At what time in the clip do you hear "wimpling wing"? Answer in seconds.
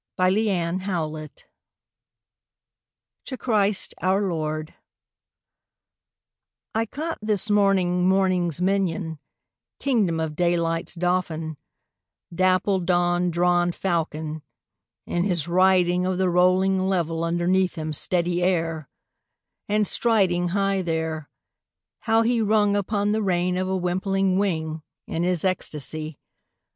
23.77-24.81